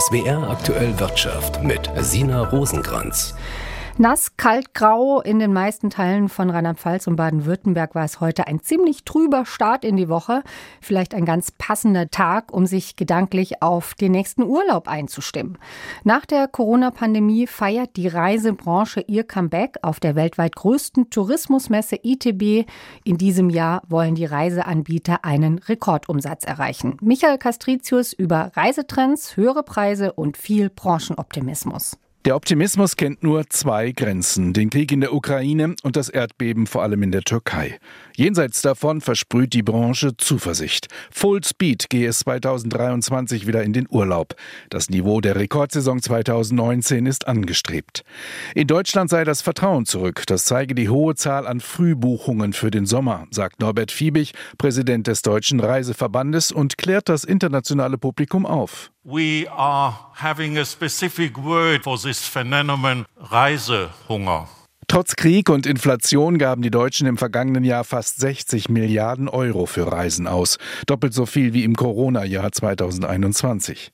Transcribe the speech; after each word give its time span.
SWR 0.00 0.48
aktuell 0.48 0.98
Wirtschaft 0.98 1.62
mit 1.62 1.90
Sina 1.98 2.44
Rosenkranz. 2.44 3.34
Nass, 4.00 4.38
kalt, 4.38 4.72
grau. 4.72 5.20
In 5.20 5.40
den 5.40 5.52
meisten 5.52 5.90
Teilen 5.90 6.30
von 6.30 6.48
Rheinland-Pfalz 6.48 7.06
und 7.06 7.16
Baden-Württemberg 7.16 7.94
war 7.94 8.06
es 8.06 8.18
heute 8.18 8.46
ein 8.46 8.60
ziemlich 8.60 9.04
trüber 9.04 9.44
Start 9.44 9.84
in 9.84 9.98
die 9.98 10.08
Woche. 10.08 10.42
Vielleicht 10.80 11.14
ein 11.14 11.26
ganz 11.26 11.50
passender 11.50 12.10
Tag, 12.10 12.50
um 12.50 12.64
sich 12.64 12.96
gedanklich 12.96 13.62
auf 13.62 13.92
den 13.92 14.12
nächsten 14.12 14.42
Urlaub 14.42 14.88
einzustimmen. 14.88 15.58
Nach 16.02 16.24
der 16.24 16.48
Corona-Pandemie 16.48 17.46
feiert 17.46 17.96
die 17.96 18.08
Reisebranche 18.08 19.04
ihr 19.06 19.24
Comeback 19.24 19.76
auf 19.82 20.00
der 20.00 20.16
weltweit 20.16 20.56
größten 20.56 21.10
Tourismusmesse 21.10 21.98
ITB. 22.02 22.66
In 23.04 23.18
diesem 23.18 23.50
Jahr 23.50 23.82
wollen 23.86 24.14
die 24.14 24.24
Reiseanbieter 24.24 25.26
einen 25.26 25.58
Rekordumsatz 25.58 26.44
erreichen. 26.44 26.96
Michael 27.02 27.36
Castricius 27.36 28.14
über 28.14 28.50
Reisetrends, 28.54 29.36
höhere 29.36 29.62
Preise 29.62 30.14
und 30.14 30.38
viel 30.38 30.70
Branchenoptimismus. 30.70 31.98
Der 32.26 32.36
Optimismus 32.36 32.96
kennt 32.96 33.22
nur 33.22 33.48
zwei 33.48 33.92
Grenzen, 33.92 34.52
den 34.52 34.68
Krieg 34.68 34.92
in 34.92 35.00
der 35.00 35.14
Ukraine 35.14 35.74
und 35.82 35.96
das 35.96 36.10
Erdbeben 36.10 36.66
vor 36.66 36.82
allem 36.82 37.02
in 37.02 37.12
der 37.12 37.22
Türkei. 37.22 37.78
Jenseits 38.14 38.60
davon 38.60 39.00
versprüht 39.00 39.54
die 39.54 39.62
Branche 39.62 40.14
Zuversicht. 40.18 40.88
Full 41.10 41.42
Speed 41.42 41.88
gehe 41.88 42.06
es 42.06 42.18
2023 42.18 43.46
wieder 43.46 43.62
in 43.62 43.72
den 43.72 43.86
Urlaub. 43.88 44.34
Das 44.68 44.90
Niveau 44.90 45.22
der 45.22 45.36
Rekordsaison 45.36 46.02
2019 46.02 47.06
ist 47.06 47.26
angestrebt. 47.26 48.04
In 48.54 48.66
Deutschland 48.66 49.08
sei 49.08 49.24
das 49.24 49.40
Vertrauen 49.40 49.86
zurück. 49.86 50.24
Das 50.26 50.44
zeige 50.44 50.74
die 50.74 50.90
hohe 50.90 51.14
Zahl 51.14 51.46
an 51.46 51.60
Frühbuchungen 51.60 52.52
für 52.52 52.70
den 52.70 52.84
Sommer, 52.84 53.28
sagt 53.30 53.60
Norbert 53.60 53.92
Fiebig, 53.92 54.34
Präsident 54.58 55.06
des 55.06 55.22
Deutschen 55.22 55.58
Reiseverbandes 55.58 56.52
und 56.52 56.76
klärt 56.76 57.08
das 57.08 57.24
internationale 57.24 57.96
Publikum 57.96 58.44
auf. 58.44 58.90
We 59.02 59.46
are 59.48 59.94
having 60.16 60.58
a 60.58 60.64
specific 60.66 61.38
word 61.38 61.84
for 61.84 61.96
this 61.96 62.20
phenomenon, 62.28 63.06
Reisehunger. 63.18 64.46
Trotz 64.88 65.16
Krieg 65.16 65.48
und 65.48 65.64
Inflation 65.64 66.36
gaben 66.36 66.60
die 66.60 66.70
Deutschen 66.70 67.06
im 67.06 67.16
vergangenen 67.16 67.64
Jahr 67.64 67.84
fast 67.84 68.20
60 68.20 68.68
Milliarden 68.68 69.30
Euro 69.30 69.64
für 69.64 69.90
Reisen 69.90 70.26
aus, 70.26 70.58
doppelt 70.86 71.14
so 71.14 71.24
viel 71.24 71.54
wie 71.54 71.64
im 71.64 71.76
Corona-Jahr 71.76 72.52
2021. 72.52 73.90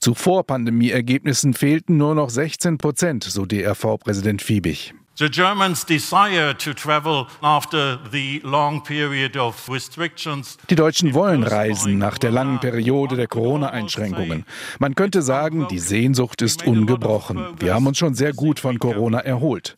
Zu 0.00 0.14
Vorpandemieergebnissen 0.14 1.54
fehlten 1.54 1.96
nur 1.96 2.16
noch 2.16 2.30
16 2.30 2.76
Prozent, 2.78 3.22
so 3.22 3.46
DRV-Präsident 3.46 4.42
Fiebig. 4.42 4.94
The 5.20 5.28
Germans 5.28 5.84
desire 5.84 6.54
to 6.54 6.72
travel 6.72 7.26
after 7.42 7.98
the 8.10 8.40
long 8.42 8.82
period 8.82 9.36
of 9.36 9.68
restrictions. 9.68 10.56
Die 10.70 10.74
Deutschen 10.76 11.12
wollen 11.12 11.42
reisen 11.42 11.98
nach 11.98 12.16
der 12.16 12.30
langen 12.30 12.58
Periode 12.58 13.16
der 13.16 13.26
Corona-Einschränkungen. 13.26 14.46
Man 14.78 14.94
könnte 14.94 15.20
sagen, 15.20 15.68
die 15.68 15.78
Sehnsucht 15.78 16.40
ist 16.40 16.66
ungebrochen. 16.66 17.48
Wir 17.58 17.74
haben 17.74 17.86
uns 17.86 17.98
schon 17.98 18.14
sehr 18.14 18.32
gut 18.32 18.60
von 18.60 18.78
Corona 18.78 19.18
erholt. 19.18 19.76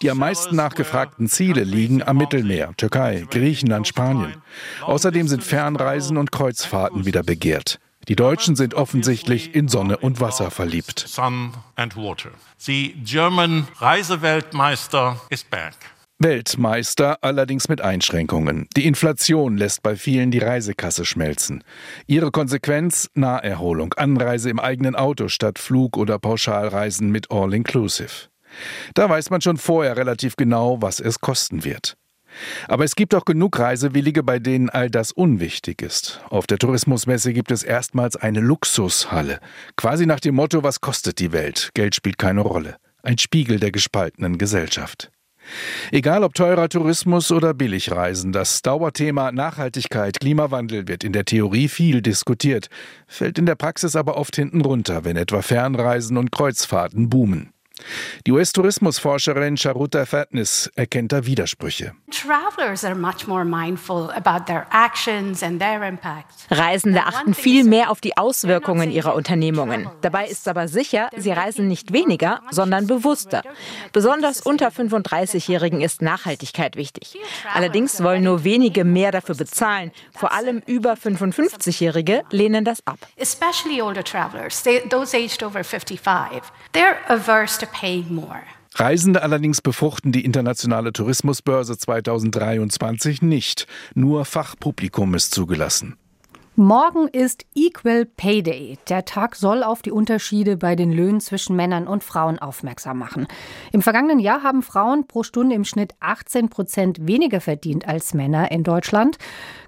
Die 0.00 0.10
am 0.10 0.16
meisten 0.16 0.56
nachgefragten 0.56 1.28
Ziele 1.28 1.64
liegen 1.64 2.02
am 2.02 2.16
Mittelmeer, 2.16 2.72
Türkei, 2.78 3.26
Griechenland, 3.30 3.88
Spanien. 3.88 4.36
Außerdem 4.80 5.28
sind 5.28 5.44
Fernreisen 5.44 6.16
und 6.16 6.32
Kreuzfahrten 6.32 7.04
wieder 7.04 7.22
begehrt. 7.22 7.78
Die 8.08 8.16
Deutschen 8.16 8.56
sind 8.56 8.72
offensichtlich 8.72 9.54
in 9.54 9.68
Sonne 9.68 9.98
und 9.98 10.18
Wasser 10.18 10.50
verliebt. 10.50 11.06
The 12.56 12.94
German 13.04 13.68
Reiseweltmeister 13.76 15.20
is 15.28 15.44
back. 15.44 15.74
Weltmeister 16.18 17.18
allerdings 17.20 17.68
mit 17.68 17.82
Einschränkungen. 17.82 18.66
Die 18.76 18.86
Inflation 18.86 19.58
lässt 19.58 19.82
bei 19.82 19.94
vielen 19.94 20.30
die 20.30 20.38
Reisekasse 20.38 21.04
schmelzen. 21.04 21.62
Ihre 22.06 22.30
Konsequenz 22.30 23.10
Naherholung, 23.12 23.92
Anreise 23.92 24.48
im 24.48 24.58
eigenen 24.58 24.96
Auto 24.96 25.28
statt 25.28 25.58
Flug- 25.58 25.98
oder 25.98 26.18
Pauschalreisen 26.18 27.10
mit 27.10 27.30
All-Inclusive. 27.30 28.30
Da 28.94 29.10
weiß 29.10 29.28
man 29.28 29.42
schon 29.42 29.58
vorher 29.58 29.98
relativ 29.98 30.36
genau, 30.36 30.80
was 30.80 30.98
es 30.98 31.20
kosten 31.20 31.62
wird. 31.62 31.97
Aber 32.68 32.84
es 32.84 32.96
gibt 32.96 33.14
auch 33.14 33.24
genug 33.24 33.58
Reisewillige, 33.58 34.22
bei 34.22 34.38
denen 34.38 34.70
all 34.70 34.90
das 34.90 35.12
unwichtig 35.12 35.82
ist. 35.82 36.20
Auf 36.30 36.46
der 36.46 36.58
Tourismusmesse 36.58 37.32
gibt 37.32 37.50
es 37.50 37.62
erstmals 37.62 38.16
eine 38.16 38.40
Luxushalle. 38.40 39.40
Quasi 39.76 40.06
nach 40.06 40.20
dem 40.20 40.34
Motto, 40.34 40.62
was 40.62 40.80
kostet 40.80 41.18
die 41.18 41.32
Welt? 41.32 41.70
Geld 41.74 41.94
spielt 41.94 42.18
keine 42.18 42.40
Rolle. 42.40 42.76
Ein 43.02 43.18
Spiegel 43.18 43.60
der 43.60 43.72
gespaltenen 43.72 44.38
Gesellschaft. 44.38 45.10
Egal 45.90 46.24
ob 46.24 46.34
teurer 46.34 46.68
Tourismus 46.68 47.32
oder 47.32 47.54
Billigreisen, 47.54 48.32
das 48.32 48.62
Dauerthema 48.62 49.32
Nachhaltigkeit, 49.32 50.20
Klimawandel 50.20 50.88
wird 50.88 51.04
in 51.04 51.12
der 51.12 51.24
Theorie 51.24 51.68
viel 51.68 52.02
diskutiert, 52.02 52.68
fällt 53.06 53.38
in 53.38 53.46
der 53.46 53.54
Praxis 53.54 53.96
aber 53.96 54.16
oft 54.16 54.36
hinten 54.36 54.60
runter, 54.60 55.04
wenn 55.04 55.16
etwa 55.16 55.42
Fernreisen 55.42 56.16
und 56.16 56.32
Kreuzfahrten 56.32 57.08
boomen. 57.08 57.50
Die 58.26 58.32
US-Tourismusforscherin 58.32 59.56
Charuta 59.56 60.06
Fatnis 60.06 60.70
erkennt 60.74 61.12
da 61.12 61.24
Widersprüche. 61.24 61.94
Reisende 66.50 67.04
achten 67.04 67.34
viel 67.34 67.64
mehr 67.64 67.90
auf 67.90 68.00
die 68.00 68.16
Auswirkungen 68.16 68.90
ihrer 68.90 69.14
Unternehmungen. 69.14 69.88
Dabei 70.00 70.26
ist 70.26 70.48
aber 70.48 70.68
sicher, 70.68 71.10
sie 71.16 71.30
reisen 71.30 71.68
nicht 71.68 71.92
weniger, 71.92 72.40
sondern 72.50 72.86
bewusster. 72.86 73.42
Besonders 73.92 74.40
unter 74.40 74.68
35-Jährigen 74.68 75.80
ist 75.80 76.02
Nachhaltigkeit 76.02 76.76
wichtig. 76.76 77.18
Allerdings 77.54 78.02
wollen 78.02 78.24
nur 78.24 78.44
wenige 78.44 78.84
mehr 78.84 79.12
dafür 79.12 79.36
bezahlen. 79.36 79.92
Vor 80.12 80.32
allem 80.32 80.62
über 80.66 80.94
55-Jährige 80.94 82.24
lehnen 82.30 82.64
das 82.64 82.86
ab. 82.86 82.98
Especially 83.16 83.80
older 83.80 84.02
travelers, 84.02 84.62
those 84.90 85.16
aged 85.16 85.42
over 85.42 85.62
55. 85.62 86.42
They're 86.72 86.98
averse 87.08 87.58
to 87.58 87.66
Reisende 88.74 89.22
allerdings 89.22 89.60
befruchten 89.60 90.12
die 90.12 90.24
internationale 90.24 90.92
Tourismusbörse 90.92 91.76
2023 91.76 93.22
nicht. 93.22 93.66
Nur 93.94 94.24
Fachpublikum 94.24 95.14
ist 95.14 95.32
zugelassen. 95.32 95.96
Morgen 96.60 97.06
ist 97.06 97.46
Equal 97.54 98.04
Pay 98.04 98.42
Day. 98.42 98.78
Der 98.88 99.04
Tag 99.04 99.36
soll 99.36 99.62
auf 99.62 99.80
die 99.80 99.92
Unterschiede 99.92 100.56
bei 100.56 100.74
den 100.74 100.90
Löhnen 100.90 101.20
zwischen 101.20 101.54
Männern 101.54 101.86
und 101.86 102.02
Frauen 102.02 102.40
aufmerksam 102.40 102.98
machen. 102.98 103.28
Im 103.70 103.80
vergangenen 103.80 104.18
Jahr 104.18 104.42
haben 104.42 104.62
Frauen 104.62 105.06
pro 105.06 105.22
Stunde 105.22 105.54
im 105.54 105.64
Schnitt 105.64 105.94
18 106.00 106.48
Prozent 106.48 107.06
weniger 107.06 107.40
verdient 107.40 107.86
als 107.86 108.12
Männer 108.12 108.50
in 108.50 108.64
Deutschland. 108.64 109.18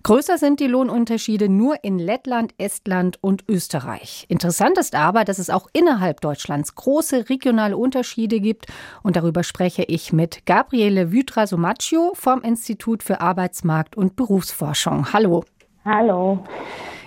Größer 0.02 0.36
sind 0.36 0.58
die 0.58 0.66
Lohnunterschiede 0.66 1.48
nur 1.48 1.76
in 1.84 2.00
Lettland, 2.00 2.54
Estland 2.58 3.22
und 3.22 3.44
Österreich. 3.48 4.24
Interessant 4.26 4.76
ist 4.76 4.96
aber, 4.96 5.24
dass 5.24 5.38
es 5.38 5.48
auch 5.48 5.68
innerhalb 5.72 6.20
Deutschlands 6.20 6.74
große 6.74 7.28
regionale 7.28 7.76
Unterschiede 7.76 8.40
gibt. 8.40 8.66
Und 9.04 9.14
darüber 9.14 9.44
spreche 9.44 9.84
ich 9.84 10.12
mit 10.12 10.44
Gabriele 10.44 11.12
Vydra-Somaccio 11.12 12.14
vom 12.16 12.42
Institut 12.42 13.04
für 13.04 13.20
Arbeitsmarkt 13.20 13.96
und 13.96 14.16
Berufsforschung. 14.16 15.12
Hallo. 15.12 15.44
Hallo. 15.92 16.38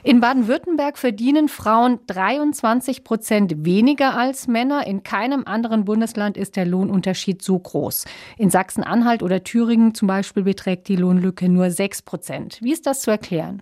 In 0.04 0.20
Baden-Württemberg 0.20 0.98
verdienen 0.98 1.48
Frauen 1.48 2.00
23 2.08 3.06
Prozent 3.06 3.66
weniger 3.66 4.18
als 4.18 4.50
Männer. 4.50 4.86
In 4.86 5.04
keinem 5.04 5.44
anderen 5.46 5.86
Bundesland 5.86 6.36
ist 6.36 6.58
der 6.58 6.66
Lohnunterschied 6.66 7.42
so 7.42 7.58
groß. 7.58 8.04
In 8.38 8.50
Sachsen-Anhalt 8.50 9.24
oder 9.24 9.42
Thüringen 9.42 9.94
zum 9.96 10.10
Beispiel 10.10 10.44
beträgt 10.44 10.90
die 10.90 10.98
Lohnlücke 10.98 11.48
nur 11.48 11.70
6 11.70 12.02
Prozent. 12.02 12.60
Wie 12.62 12.74
ist 12.74 12.86
das 12.86 13.04
zu 13.04 13.12
erklären? 13.12 13.62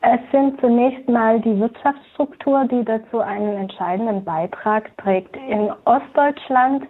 Es 0.00 0.20
sind 0.32 0.58
zunächst 0.62 1.06
mal 1.06 1.38
die 1.42 1.60
Wirtschaftsstruktur, 1.60 2.64
die 2.70 2.82
dazu 2.86 3.20
einen 3.20 3.54
entscheidenden 3.58 4.24
Beitrag 4.24 4.96
trägt. 4.96 5.36
In 5.36 5.70
Ostdeutschland 5.84 6.84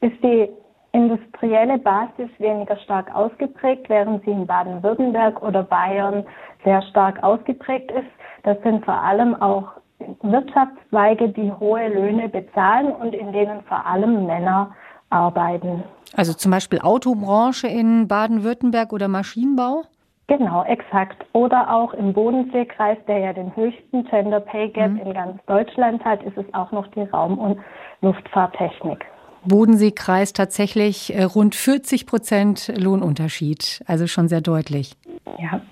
ist 0.00 0.16
die 0.22 0.48
industrielle 0.96 1.78
Basis 1.78 2.30
weniger 2.38 2.76
stark 2.78 3.14
ausgeprägt, 3.14 3.88
während 3.88 4.24
sie 4.24 4.30
in 4.30 4.46
Baden-Württemberg 4.46 5.42
oder 5.42 5.62
Bayern 5.62 6.24
sehr 6.64 6.80
stark 6.82 7.22
ausgeprägt 7.22 7.90
ist. 7.92 8.08
Das 8.44 8.56
sind 8.62 8.82
vor 8.84 8.94
allem 8.94 9.34
auch 9.34 9.68
Wirtschaftszweige, 10.22 11.28
die 11.28 11.52
hohe 11.52 11.88
Löhne 11.88 12.28
bezahlen 12.28 12.92
und 12.92 13.14
in 13.14 13.32
denen 13.32 13.62
vor 13.64 13.84
allem 13.84 14.26
Männer 14.26 14.74
arbeiten. 15.10 15.84
Also 16.16 16.32
zum 16.32 16.50
Beispiel 16.50 16.80
Autobranche 16.80 17.66
in 17.66 18.08
Baden-Württemberg 18.08 18.92
oder 18.92 19.08
Maschinenbau? 19.08 19.82
Genau, 20.28 20.64
exakt. 20.64 21.24
Oder 21.34 21.72
auch 21.72 21.92
im 21.92 22.12
Bodenseekreis, 22.12 22.98
der 23.06 23.18
ja 23.18 23.32
den 23.32 23.54
höchsten 23.54 24.04
Gender 24.06 24.40
Pay 24.40 24.70
Gap 24.70 24.92
mhm. 24.92 24.98
in 24.98 25.14
ganz 25.14 25.44
Deutschland 25.46 26.04
hat, 26.04 26.22
ist 26.22 26.36
es 26.36 26.46
auch 26.54 26.72
noch 26.72 26.86
die 26.88 27.02
Raum- 27.02 27.38
und 27.38 27.60
Luftfahrttechnik. 28.00 29.04
Bodenseekreis 29.46 30.32
tatsächlich 30.32 31.14
äh, 31.14 31.22
rund 31.22 31.54
40 31.54 32.06
Prozent 32.06 32.72
Lohnunterschied, 32.76 33.82
also 33.86 34.06
schon 34.06 34.28
sehr 34.28 34.40
deutlich. 34.40 34.96
Ja. 35.38 35.62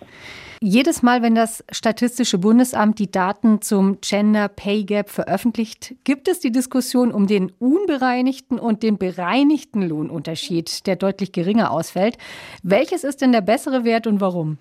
Jedes 0.67 1.03
Mal, 1.03 1.21
wenn 1.21 1.35
das 1.35 1.63
Statistische 1.71 2.39
Bundesamt 2.39 2.99
die 2.99 3.11
Daten 3.11 3.61
zum 3.61 4.01
Gender 4.01 4.49
Pay 4.49 4.85
Gap 4.85 5.11
veröffentlicht, 5.11 5.95
gibt 6.05 6.27
es 6.27 6.41
die 6.41 6.53
Diskussion 6.53 7.13
um 7.13 7.27
den 7.27 7.53
unbereinigten 7.59 8.59
und 8.59 8.83
den 8.83 8.97
bereinigten 8.97 9.83
Lohnunterschied, 9.83 10.87
der 10.87 10.97
deutlich 10.97 11.33
geringer 11.33 11.71
ausfällt. 11.71 12.17
Welches 12.63 13.05
ist 13.05 13.21
denn 13.21 13.33
der 13.33 13.43
bessere 13.43 13.85
Wert 13.85 14.07
und 14.07 14.23
warum? 14.23 14.57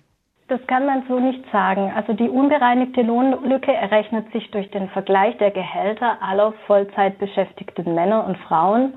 Das 0.48 0.60
kann 0.66 0.84
man 0.84 1.04
so 1.08 1.18
nicht 1.18 1.42
sagen. 1.50 1.90
Also 1.96 2.12
die 2.12 2.28
unbereinigte 2.28 3.00
Lohnlücke 3.00 3.72
errechnet 3.72 4.30
sich 4.32 4.50
durch 4.50 4.70
den 4.70 4.90
Vergleich 4.90 5.36
der 5.38 5.50
Gehälter 5.50 6.18
aller 6.20 6.52
Vollzeitbeschäftigten 6.66 7.94
Männer 7.94 8.26
und 8.26 8.36
Frauen. 8.38 8.92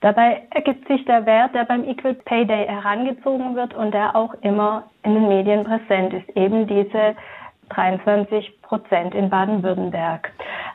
Dabei 0.00 0.42
ergibt 0.50 0.86
sich 0.86 1.02
der 1.06 1.24
Wert, 1.24 1.54
der 1.54 1.64
beim 1.64 1.84
Equal 1.84 2.14
Pay 2.14 2.46
Day 2.46 2.66
herangezogen 2.66 3.56
wird 3.56 3.72
und 3.72 3.94
der 3.94 4.14
auch 4.14 4.34
immer 4.42 4.84
in 5.02 5.14
den 5.14 5.28
Medien 5.28 5.64
präsent 5.64 6.12
ist, 6.12 6.28
eben 6.36 6.66
diese 6.66 7.16
23 7.70 8.60
Prozent 8.60 9.14
in 9.14 9.30
Baden-Württemberg. 9.30 10.30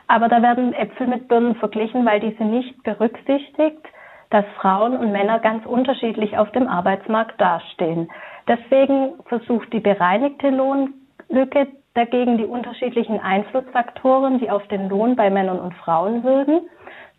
Aber 0.08 0.28
da 0.28 0.42
werden 0.42 0.74
Äpfel 0.74 1.06
mit 1.06 1.28
Birnen 1.28 1.54
verglichen, 1.54 2.04
weil 2.04 2.18
diese 2.18 2.44
nicht 2.44 2.82
berücksichtigt, 2.82 3.86
dass 4.30 4.44
Frauen 4.60 4.96
und 4.96 5.12
Männer 5.12 5.38
ganz 5.38 5.64
unterschiedlich 5.64 6.36
auf 6.36 6.50
dem 6.52 6.66
Arbeitsmarkt 6.66 7.40
dastehen. 7.40 8.10
Deswegen 8.48 9.14
versucht 9.26 9.72
die 9.72 9.80
bereinigte 9.80 10.50
Lohnlücke 10.50 11.68
dagegen 11.94 12.38
die 12.38 12.44
unterschiedlichen 12.44 13.20
Einflussfaktoren, 13.20 14.38
die 14.38 14.50
auf 14.50 14.66
den 14.68 14.88
Lohn 14.88 15.14
bei 15.14 15.30
Männern 15.30 15.60
und 15.60 15.74
Frauen 15.74 16.24
wirken, 16.24 16.62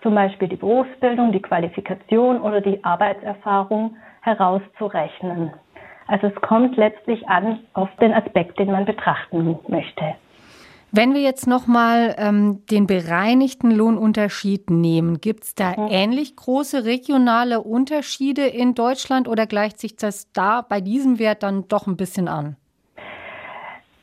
zum 0.02 0.16
Beispiel 0.16 0.48
die 0.48 0.56
Berufsbildung, 0.56 1.32
die 1.32 1.42
Qualifikation 1.42 2.42
oder 2.42 2.60
die 2.60 2.84
Arbeitserfahrung 2.84 3.96
herauszurechnen. 4.22 5.54
Also 6.08 6.28
es 6.28 6.36
kommt 6.36 6.76
letztlich 6.76 7.28
an 7.30 7.60
auf 7.74 7.90
den 8.02 8.14
Aspekt, 8.14 8.60
den 8.60 8.72
man 8.72 8.86
betrachten 8.86 9.58
möchte. 9.68 10.16
Wenn 10.96 11.16
wir 11.16 11.22
jetzt 11.22 11.48
nochmal 11.48 12.14
ähm, 12.20 12.60
den 12.70 12.86
bereinigten 12.86 13.72
Lohnunterschied 13.72 14.70
nehmen, 14.70 15.20
gibt 15.22 15.44
es 15.44 15.56
da 15.56 15.72
mhm. 15.72 15.88
ähnlich 15.90 16.36
große 16.36 16.86
regionale 16.86 17.62
Unterschiede 17.62 18.46
in 18.46 18.76
Deutschland 18.76 19.28
oder 19.28 19.48
gleicht 19.48 19.80
sich 19.80 19.96
das 19.96 20.32
da 20.34 20.62
bei 20.62 20.82
diesem 20.82 21.18
Wert 21.18 21.42
dann 21.42 21.68
doch 21.68 21.88
ein 21.88 21.98
bisschen 21.98 22.28
an? 22.28 22.58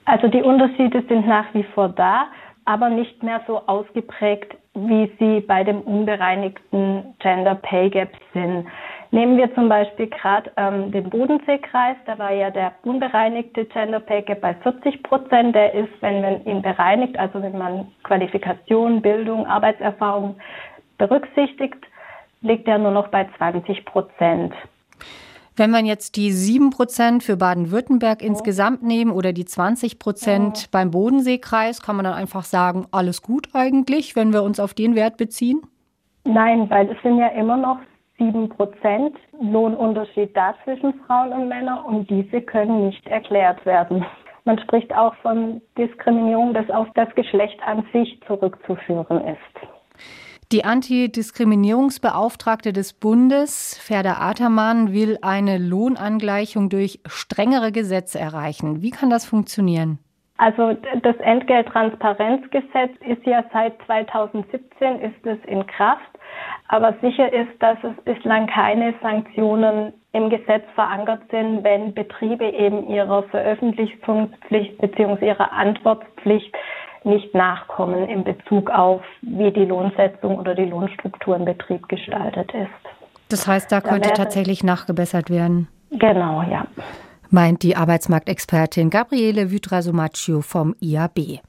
Also 0.05 0.27
die 0.27 0.43
Unterschiede 0.43 1.05
sind 1.09 1.29
nach 1.29 1.55
wie 1.55 1.63
vor 1.63 1.91
da, 1.91 2.27
aber 2.65 2.91
nicht 2.91 3.23
mehr 3.23 3.41
so 3.47 3.59
ausgeprägt, 3.69 4.57
wie 4.75 5.11
sie 5.19 5.41
bei 5.41 5.65
dem 5.65 5.81
unbereinigten 5.81 7.15
Gender 7.19 7.57
Pay 7.57 7.91
Gap 7.91 8.13
sind. 8.33 8.67
Nehmen 9.11 9.37
wir 9.37 9.53
zum 9.55 9.69
Beispiel 9.69 10.07
gerade 10.07 10.53
ähm, 10.57 10.93
den 10.93 11.11
Bodenseekreis, 11.11 11.97
da 12.07 12.17
war 12.19 12.33
ja 12.33 12.51
der 12.51 12.73
unbereinigte 12.85 13.65
Gender 13.65 13.99
Pay 13.99 14.23
Gap 14.23 14.41
bei 14.41 14.55
40 14.55 15.03
Prozent. 15.03 15.55
Der 15.57 15.75
ist, 15.75 15.91
wenn 16.01 16.21
man 16.21 16.45
ihn 16.45 16.63
bereinigt, 16.63 17.19
also 17.19 17.43
wenn 17.43 17.59
man 17.59 17.89
Qualifikation, 18.05 19.03
Bildung, 19.03 19.47
Arbeitserfahrung 19.47 20.37
berücksichtigt, 20.99 21.85
liegt 22.41 22.69
er 22.69 22.79
nur 22.79 22.93
noch 22.93 23.09
bei 23.09 23.29
20 23.37 23.85
Prozent. 23.85 24.55
Wenn 25.57 25.71
man 25.71 25.85
jetzt 25.85 26.17
die 26.17 26.31
7 26.31 26.71
Prozent 26.71 27.23
für 27.23 27.37
Baden-Württemberg 27.37 28.23
insgesamt 28.23 28.83
nehmen 28.83 29.11
oder 29.11 29.33
die 29.33 29.45
20 29.45 29.99
Prozent 29.99 30.63
ja. 30.63 30.69
beim 30.71 30.91
Bodenseekreis, 30.91 31.83
kann 31.83 31.97
man 31.97 32.05
dann 32.05 32.15
einfach 32.15 32.45
sagen, 32.45 32.87
alles 32.93 33.23
gut 33.23 33.49
eigentlich, 33.53 34.17
wenn 34.17 34.33
wir 34.33 34.43
uns 34.43 34.61
auf 34.61 34.75
den 34.75 34.95
Wert 34.95 35.17
beziehen? 35.17 35.61
Nein, 36.25 36.69
weil 36.71 36.91
es 36.91 37.03
sind 37.03 37.19
ja 37.19 37.29
immer 37.29 37.57
noch 37.57 37.79
7 38.19 38.49
Prozent 38.51 39.17
Lohnunterschied 39.41 40.37
da 40.37 40.55
zwischen 40.65 40.95
Frauen 41.07 41.33
und 41.33 41.49
Männern 41.49 41.85
und 41.85 42.09
diese 42.11 42.43
können 42.43 42.87
nicht 42.87 43.07
erklärt 43.07 43.65
werden. 43.65 44.05
Man 44.45 44.59
spricht 44.59 44.95
auch 44.95 45.15
von 45.17 45.61
Diskriminierung, 45.77 46.55
das 46.55 46.69
auf 46.71 46.89
das 46.95 47.15
Geschlecht 47.15 47.61
an 47.67 47.85
sich 47.93 48.21
zurückzuführen 48.27 49.25
ist. 49.27 49.69
Die 50.53 50.65
Antidiskriminierungsbeauftragte 50.65 52.73
des 52.73 52.93
Bundes, 52.93 53.79
Ferda 53.81 54.15
Atermann, 54.15 54.93
will 54.93 55.17
eine 55.23 55.59
Lohnangleichung 55.59 56.69
durch 56.69 56.99
strengere 57.07 57.71
Gesetze 57.71 58.19
erreichen. 58.19 58.83
Wie 58.83 58.91
kann 58.91 59.11
das 59.11 59.25
funktionieren? 59.25 60.01
Also 60.39 60.77
das 61.03 61.15
Entgelttransparenzgesetz 61.19 62.91
ist 63.07 63.25
ja 63.27 63.45
seit 63.53 63.81
2017 63.87 65.01
ist 65.01 65.25
es 65.25 65.39
in 65.47 65.65
Kraft. 65.69 66.19
Aber 66.67 66.95
sicher 67.01 67.33
ist, 67.33 67.53
dass 67.61 67.79
es 67.85 67.95
bislang 68.05 68.49
keine 68.49 68.95
Sanktionen 69.03 69.93
im 70.13 70.31
Gesetz 70.31 70.65
verankert 70.75 71.23
sind, 71.31 71.63
wenn 71.63 71.95
Betriebe 71.95 72.47
eben 72.47 72.89
ihrer 72.89 73.23
Veröffentlichungspflicht 73.25 74.79
bzw. 74.79 75.27
ihrer 75.27 75.53
Antwortpflicht 75.53 76.53
nicht 77.05 77.35
nachkommen 77.35 78.09
in 78.09 78.25
Bezug 78.25 78.71
auf, 78.71 79.03
wie 79.23 79.51
die 79.51 79.65
Lohnsetzung 79.65 80.39
oder 80.39 80.55
die 80.55 80.65
Lohnstruktur 80.65 81.37
im 81.37 81.45
Betrieb 81.45 81.89
gestaltet 81.89 82.53
ist. 82.55 83.29
Das 83.29 83.47
heißt, 83.47 83.71
da 83.71 83.81
könnte 83.81 84.09
da 84.09 84.15
tatsächlich 84.15 84.65
nachgebessert 84.65 85.31
werden. 85.31 85.69
Genau, 85.91 86.43
ja. 86.43 86.67
Meint 87.31 87.63
die 87.63 87.77
Arbeitsmarktexpertin 87.77 88.91
Gabriele 88.91 89.51
Vydra-Somaccio 89.51 90.41
vom 90.41 90.75
IAB. 90.81 91.41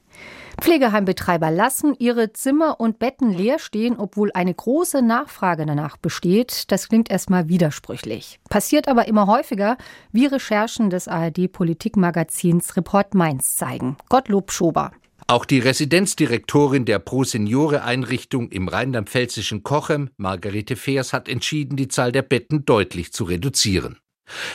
Pflegeheimbetreiber 0.60 1.50
lassen 1.50 1.96
ihre 1.98 2.32
Zimmer 2.32 2.78
und 2.78 2.98
Betten 2.98 3.30
leer 3.30 3.58
stehen, 3.58 3.98
obwohl 3.98 4.30
eine 4.32 4.54
große 4.54 5.02
Nachfrage 5.02 5.66
danach 5.66 5.96
besteht. 5.96 6.70
Das 6.70 6.88
klingt 6.88 7.10
erstmal 7.10 7.48
widersprüchlich. 7.48 8.38
Passiert 8.48 8.86
aber 8.86 9.08
immer 9.08 9.26
häufiger, 9.26 9.76
wie 10.12 10.26
Recherchen 10.26 10.90
des 10.90 11.08
ARD-Politikmagazins 11.08 12.76
Report 12.76 13.14
Mainz 13.14 13.56
zeigen. 13.56 13.96
Gottlob 14.08 14.52
Schober. 14.52 14.92
Auch 15.32 15.46
die 15.46 15.60
Residenzdirektorin 15.60 16.84
der 16.84 16.98
Pro-Seniore-Einrichtung 16.98 18.50
im 18.50 18.68
rheinland-pfälzischen 18.68 19.62
Kochem, 19.62 20.10
Margarete 20.18 20.76
Feers, 20.76 21.14
hat 21.14 21.26
entschieden, 21.26 21.74
die 21.74 21.88
Zahl 21.88 22.12
der 22.12 22.20
Betten 22.20 22.66
deutlich 22.66 23.14
zu 23.14 23.24
reduzieren. 23.24 23.96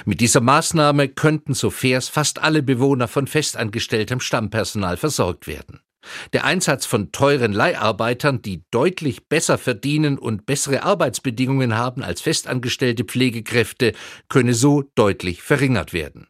Mit 0.05 0.21
dieser 0.21 0.39
Maßnahme 0.39 1.07
könnten, 1.07 1.55
so 1.55 1.71
Feers, 1.71 2.09
fast 2.09 2.37
alle 2.43 2.61
Bewohner 2.61 3.07
von 3.07 3.25
festangestelltem 3.25 4.19
Stammpersonal 4.19 4.97
versorgt 4.97 5.47
werden. 5.47 5.79
Der 6.33 6.45
Einsatz 6.45 6.85
von 6.85 7.11
teuren 7.11 7.53
Leiharbeitern, 7.53 8.43
die 8.43 8.61
deutlich 8.69 9.27
besser 9.27 9.57
verdienen 9.57 10.19
und 10.19 10.45
bessere 10.45 10.83
Arbeitsbedingungen 10.83 11.75
haben 11.75 12.03
als 12.03 12.21
festangestellte 12.21 13.03
Pflegekräfte, 13.03 13.93
könne 14.29 14.53
so 14.53 14.83
deutlich 14.93 15.41
verringert 15.41 15.93
werden. 15.93 16.27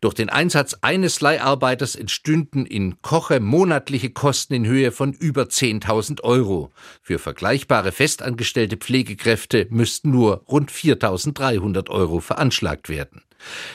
Durch 0.00 0.14
den 0.14 0.28
Einsatz 0.28 0.76
eines 0.82 1.20
Leiharbeiters 1.20 1.96
entstünden 1.96 2.66
in 2.66 3.00
Koche 3.02 3.40
monatliche 3.40 4.10
Kosten 4.10 4.54
in 4.54 4.66
Höhe 4.66 4.92
von 4.92 5.12
über 5.12 5.44
10.000 5.44 6.22
Euro. 6.22 6.70
Für 7.02 7.18
vergleichbare 7.18 7.92
festangestellte 7.92 8.76
Pflegekräfte 8.76 9.66
müssten 9.70 10.10
nur 10.10 10.44
rund 10.48 10.70
4.300 10.70 11.90
Euro 11.90 12.20
veranschlagt 12.20 12.88
werden. 12.88 13.22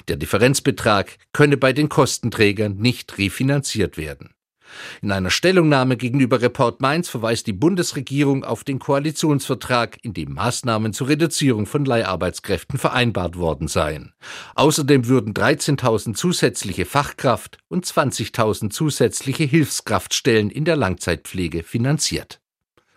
Der 0.08 0.18
Differenzbetrag 0.18 1.18
könne 1.32 1.58
bei 1.58 1.74
den 1.74 1.90
Kostenträgern 1.90 2.78
nicht 2.78 3.18
refinanziert 3.18 3.98
werden. 3.98 4.34
In 5.02 5.12
einer 5.12 5.30
Stellungnahme 5.30 5.98
gegenüber 5.98 6.42
Report 6.42 6.82
Mainz 6.82 7.10
verweist 7.10 7.48
die 7.48 7.54
Bundesregierung 7.54 8.44
auf 8.44 8.64
den 8.64 8.80
Koalitionsvertrag, 8.80 9.98
in 10.04 10.14
dem 10.14 10.34
Maßnahmen 10.34 10.94
zur 10.94 11.10
Reduzierung 11.10 11.66
von 11.66 11.86
Leiharbeitskräften 11.86 12.78
vereinbart 12.78 13.38
worden 13.38 13.68
seien. 13.68 14.14
Außerdem 14.56 15.08
würden 15.08 15.34
13.000 15.34 16.16
zusätzliche 16.16 16.86
Fachkraft 16.86 17.58
und 17.68 17.86
20.000 17.86 18.70
zusätzliche 18.70 19.44
Hilfskraftstellen 19.44 20.50
in 20.50 20.66
der 20.66 20.76
Langzeitpflege 20.76 21.64
finanziert. 21.64 22.40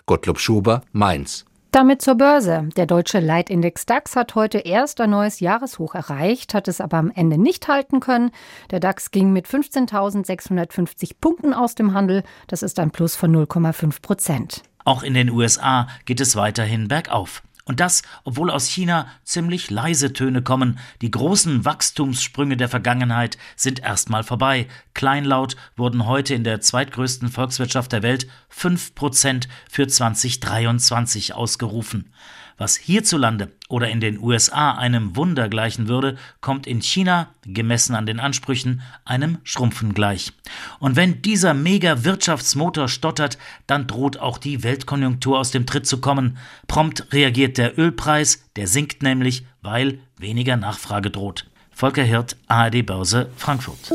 Gottlob 0.07 0.39
Schuber, 0.39 0.83
Mainz. 0.93 1.45
Damit 1.77 2.01
zur 2.01 2.15
Börse. 2.15 2.71
Der 2.79 2.87
deutsche 2.87 3.21
Leitindex 3.21 3.85
DAX 3.85 4.17
hat 4.17 4.35
heute 4.35 4.57
erst 4.57 4.99
ein 5.03 5.11
neues 5.11 5.41
Jahreshoch 5.41 5.95
erreicht, 5.95 6.55
hat 6.55 6.69
es 6.69 6.81
aber 6.81 6.97
am 6.97 7.13
Ende 7.15 7.37
nicht 7.37 7.69
halten 7.69 8.01
können. 8.01 8.31
Der 8.71 8.81
DAX 8.81 9.11
ging 9.11 9.31
mit 9.31 9.47
15.650 9.47 11.17
Punkten 11.21 11.53
aus 11.53 11.75
dem 11.75 11.93
Handel. 11.93 12.23
Das 12.47 12.63
ist 12.63 12.79
ein 12.79 12.93
Plus 12.93 13.15
von 13.15 13.31
0,5 13.31 14.01
Prozent. 14.01 14.63
Auch 14.87 15.03
in 15.03 15.13
den 15.13 15.29
USA 15.29 15.87
geht 16.07 16.23
es 16.23 16.35
weiterhin 16.35 16.89
bergauf. 16.89 17.43
Und 17.67 17.81
das, 17.81 18.03
obwohl 18.23 18.49
aus 18.49 18.69
China 18.69 19.09
ziemlich 19.25 19.71
leise 19.71 20.13
Töne 20.13 20.41
kommen. 20.41 20.79
Die 21.03 21.11
großen 21.11 21.65
Wachstumssprünge 21.65 22.57
der 22.57 22.69
Vergangenheit 22.69 23.39
sind 23.57 23.81
erstmal 23.81 24.23
vorbei. 24.23 24.69
Kleinlaut 24.95 25.57
wurden 25.77 26.07
heute 26.07 26.35
in 26.35 26.45
der 26.45 26.61
zweitgrößten 26.61 27.29
Volkswirtschaft 27.29 27.91
der 27.91 28.05
Welt 28.05 28.29
5% 28.57 29.49
für 29.69 29.89
2023 29.89 31.35
ausgerufen. 31.35 32.13
Was 32.59 32.77
hierzulande 32.77 33.53
oder 33.69 33.91
in 33.91 34.01
den 34.01 34.19
USA 34.19 34.73
einem 34.73 35.15
Wunder 35.15 35.49
gleichen 35.49 35.89
würde, 35.89 36.17
kommt 36.41 36.67
in 36.67 36.81
China, 36.81 37.29
gemessen 37.45 37.95
an 37.95 38.07
den 38.07 38.19
Ansprüchen, 38.19 38.81
einem 39.05 39.39
Schrumpfen 39.45 39.93
gleich. 39.93 40.33
Und 40.79 40.97
wenn 40.97 41.21
dieser 41.21 41.53
Mega-Wirtschaftsmotor 41.53 42.89
stottert, 42.89 43.37
dann 43.67 43.87
droht 43.87 44.19
auch 44.19 44.39
die 44.39 44.63
Weltkonjunktur 44.63 45.39
aus 45.39 45.51
dem 45.51 45.67
Tritt 45.67 45.87
zu 45.87 46.01
kommen. 46.01 46.39
Prompt 46.67 47.13
reagiert 47.13 47.59
der 47.59 47.79
Ölpreis, 47.79 48.45
der 48.57 48.67
sinkt 48.67 49.03
nämlich, 49.03 49.45
weil 49.61 49.99
weniger 50.17 50.57
Nachfrage 50.57 51.11
droht. 51.11 51.47
Volker 51.71 52.05
Hirt, 52.05 52.37
ARD 52.49 52.87
Börse, 52.87 53.29
Frankfurt. 53.37 53.93